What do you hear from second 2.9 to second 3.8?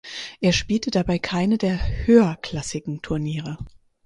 Turniere.